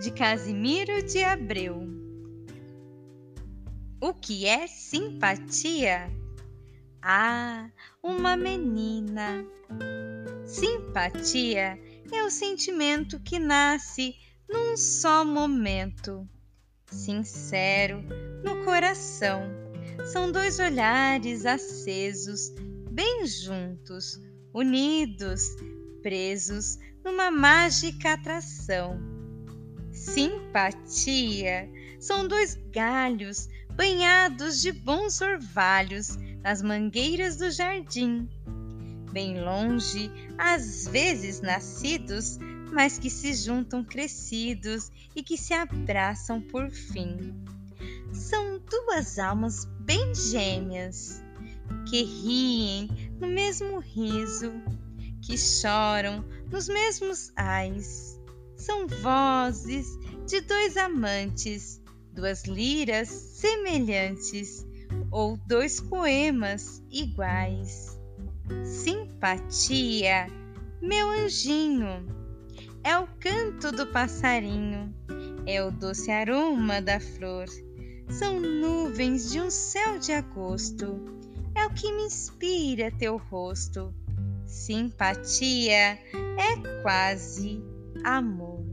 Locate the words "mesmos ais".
56.68-58.18